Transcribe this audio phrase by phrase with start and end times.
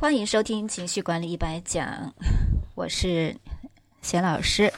[0.00, 2.14] 欢迎收听情绪管理一百讲，
[2.76, 3.34] 我是
[4.00, 4.72] 贤老师。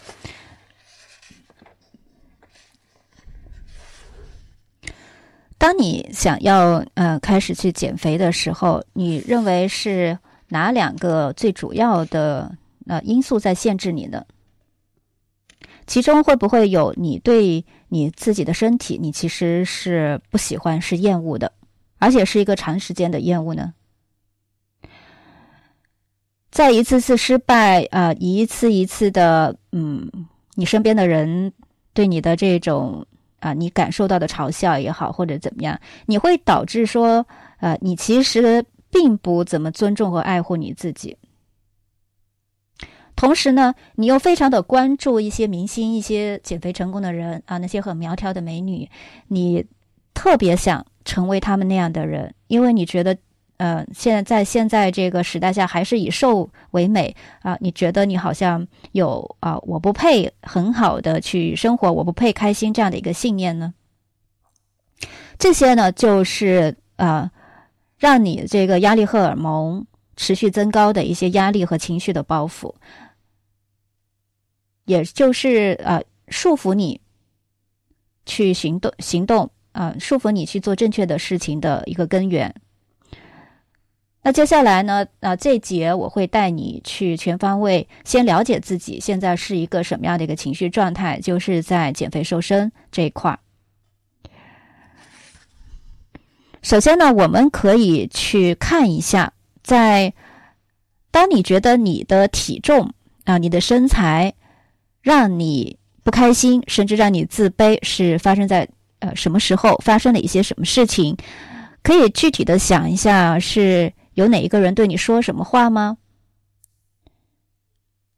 [5.58, 10.18] 当你想要呃开始去减肥的时候，你认为是
[10.48, 12.56] 哪两个最主要的
[12.86, 14.24] 呃因素在限制你呢？
[15.86, 21.52] 其中会不会有你对你自己的身体，你其实是不喜欢、是厌恶的，
[21.98, 23.74] 而且是一个长时间的厌恶呢？
[26.60, 30.10] 在一次次失败啊，一次一次的，嗯，
[30.56, 31.50] 你身边的人
[31.94, 33.06] 对你的这种
[33.38, 37.26] 啊，你感受到的嘲笑也好，或者怎么样，你会导致说，
[37.60, 41.16] 呃，你其实并不怎么尊重和爱护你自己。
[43.16, 48.86] 同时呢，你又非常的关注一些明星、一些减肥成功的人啊，那些很苗条的美女，
[49.28, 49.64] 你
[50.12, 53.16] 特别想成为他们那样的人，因为你觉得。
[53.60, 57.58] 呃，现在在现在这个时代下，还是以瘦为美啊？
[57.60, 63.74] 你觉得你好像有啊，我不配很好的去生活，我不配开心这样的一个信念呢？
[65.38, 67.30] 这些呢，就是啊，
[67.98, 72.74] 让你这个压力荷尔蒙持续增高的一些压力和情绪的包袱，
[74.86, 76.98] 也就是啊，束缚你
[78.24, 82.54] 去行动行动啊，束缚你去做正确的事情的一个根源。
[84.22, 85.06] 那接下来呢？
[85.20, 93.38] 啊，这节我会带你去全方位先了解自己现在是一个什么样的一个情绪状态，就是在减肥瘦身这一块儿。
[96.60, 99.32] 首先呢，我们可以去看一下，
[99.62, 100.12] 在
[101.10, 102.92] 当你觉得你的体重
[103.24, 104.34] 啊、你的身材
[105.00, 109.78] 让你不开心，甚至让你自卑，是发生在呃什么时候？
[109.82, 111.16] 发生了一些什么事情？
[111.82, 113.90] 可以具体的想一下是。
[114.20, 115.96] 有哪一个人对你说什么话吗？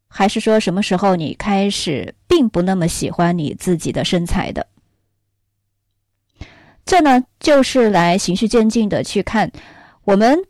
[0.09, 4.67] 还是说什么时候你开始并不那么喜欢你自己的身材的？
[6.85, 9.53] 这呢，就是来循序渐进的去看
[10.05, 10.41] 我们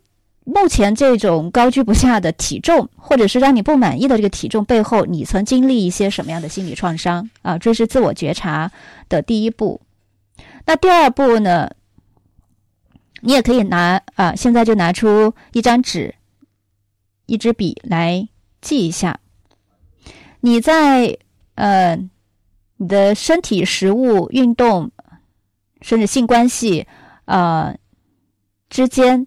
[0.43, 7.57] 目前这种高居不下的体重，或者是让你不满意的这个体重背后，你曾经历一些什么样的心理创伤啊？
[7.59, 8.71] 这是自我觉察
[9.07, 9.79] 的第一步。
[10.65, 11.69] 那第二步呢？
[13.25, 16.13] 你也可以拿啊，现在就拿出一张纸、
[17.25, 18.27] 一支笔来
[18.59, 19.17] 记一下。
[20.41, 21.17] 你在
[21.55, 21.95] 呃，
[22.75, 24.91] 你的身体、食物、运动，
[25.81, 26.85] 甚至性关系
[27.23, 27.73] 啊
[28.69, 29.25] 之间，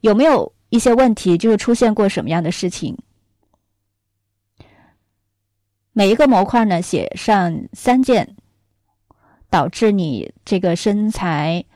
[0.00, 1.36] 有没有一些问题？
[1.36, 2.96] 就是出现过什么样的事情？
[5.92, 8.36] 每一个模块呢，写上三件
[9.50, 11.66] 导致你这个身材。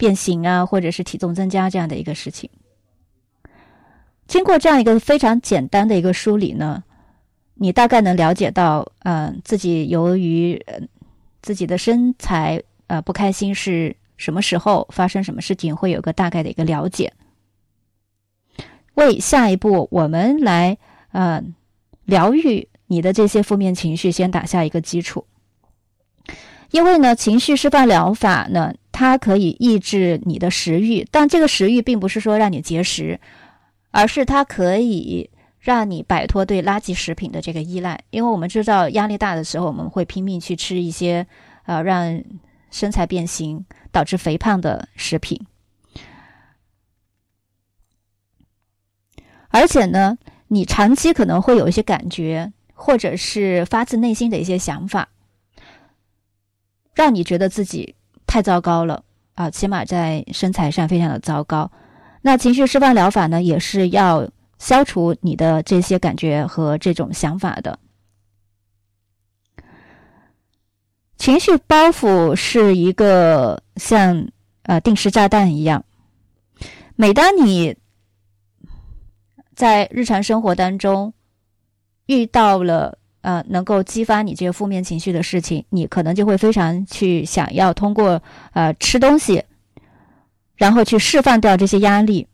[0.00, 2.48] 变形啊，或者是体重增加这样的一个事情，
[4.26, 6.82] 经过这样一个非常简单的一个梳理呢，
[7.56, 10.58] 你大概能了解到，嗯，自己由于
[11.42, 17.12] 自己的身材呃不开心是什么时候发生什么事情，会有个大概的一个了解，
[18.94, 20.78] 为下一步我们来
[21.12, 21.42] 呃
[22.06, 25.26] 疗愈你的这些负面情绪先打下一个基础。
[26.70, 33.18] 因为呢，情绪释放疗法呢，它可以抑制你的食欲，但这个食欲并不是说让你节食，
[33.92, 37.98] 而是它可以让你摆脱对垃圾食品的这个依赖。
[38.10, 41.26] 因为我们知道压力大的时候，我们会拼命去吃一些
[41.64, 42.22] 呃让
[42.70, 45.40] 身材变形、导致肥胖的食品，
[49.48, 50.18] 而且呢，
[50.48, 55.08] 你长期可能会有一些感觉，或者是发自内心的一些想法。
[56.94, 57.94] 让你觉得自己
[58.30, 59.02] 太糟糕了
[59.34, 61.68] 啊，起码在身材上非常的糟糕。
[62.22, 67.76] 那情绪释放疗法呢，也是要消除你的这些感觉和这种想法的。
[71.16, 74.28] 情绪包袱是一个像
[74.62, 75.84] 呃定时炸弹一样，
[76.94, 77.76] 每当你
[79.56, 81.12] 在日常生活当中
[82.06, 82.99] 遇到了。
[83.22, 88.22] 呃，能够激发你这些负面情绪的事情，你可能就会非常去想要通过
[88.52, 89.42] 呃吃东西，
[90.56, 92.26] 然后去释放掉这些压力，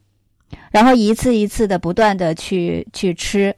[0.70, 3.54] 然后一次一次的不断的去去吃，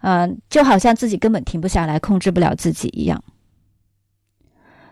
[0.00, 3.22] 嗯，就好像自己根本停不下来，控制不了自己一样。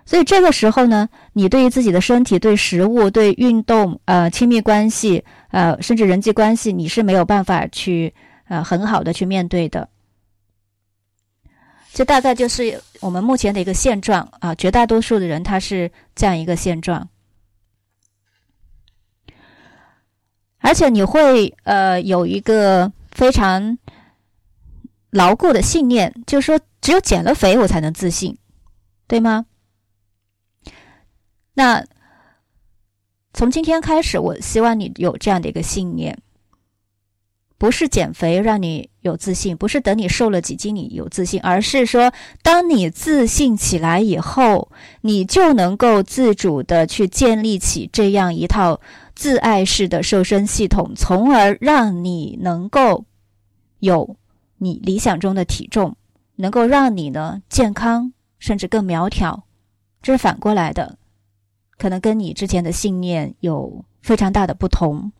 [0.06, 8.12] 所以这个时候呢，你对于自己的身体、对食物、对运动、呃亲密关系、呃甚至人际关系，你是没有办法去
[8.48, 9.88] 呃很好的去面对的。
[11.94, 17.08] 这大概就是我们目前的一个现状啊，绝大多数的人他是这样一个现状。
[20.58, 23.78] 而且你会呃有一个非常
[25.10, 28.36] 牢固的信念，就是说只有减了肥我才能自信，
[29.06, 29.46] 对吗？
[31.52, 31.86] 那
[33.32, 36.20] 从今天开始，我希望你有这样的一个信念。
[37.56, 42.12] 不是减肥让你有自信，不是等你瘦了几斤你有自信，而是说，
[42.42, 44.70] 当你自信起来以后，
[45.02, 48.80] 你就能够自主的去建立起这样一套
[49.14, 53.04] 自爱式的瘦身系统，从而让你能够
[53.78, 54.16] 有
[54.58, 55.96] 你理想中的体重，
[56.36, 59.44] 能够让你呢健康甚至更苗条。
[60.02, 60.98] 这是反过来的，
[61.78, 65.12] 可能跟你之前的信念有非常大的不同。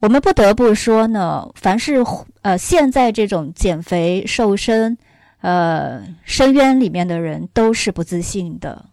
[0.00, 1.96] 我们不得不说呢，凡是
[2.42, 4.96] 呃现在这种减肥瘦身，
[5.40, 8.90] 呃深渊里面的人都是不自信的，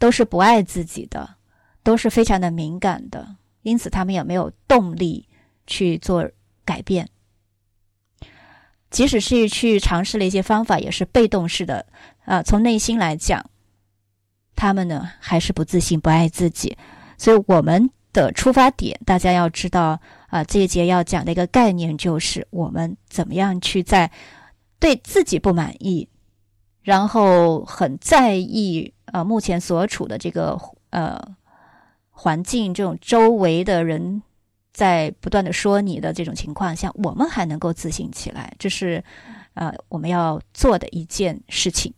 [0.00, 1.36] 都是不爱自己的，
[1.84, 5.28] 都是非常的敏感的，因此他们也没有动力
[5.66, 6.28] 去做
[6.64, 7.08] 改变。
[8.90, 11.86] 即使是去尝试了一些方法，也是被动式的
[12.24, 12.42] 啊。
[12.42, 13.48] 从内心来讲，
[14.56, 16.76] 他们呢还是不自信、不爱自己，
[17.16, 17.90] 所以我们。
[18.10, 24.10] 的出发点，大家要知道啊，这一节要讲的一个概念就是我们怎么样去在
[24.78, 26.08] 对自己不满意，
[26.82, 30.58] 然后很在意啊目前所处的这个
[30.90, 31.18] 呃
[32.10, 34.22] 环境，这种周围的人
[34.72, 39.02] 在不断的说你的这种情况下，我们还能够自信起来，这是
[39.54, 41.92] 呃我们要做的一件事情。